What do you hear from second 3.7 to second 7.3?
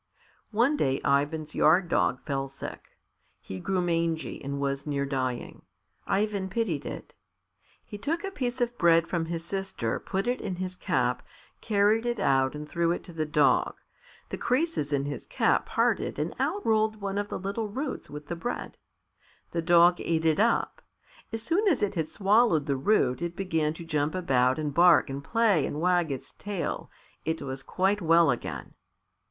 mangy, and was near dying. Ivan pitied it.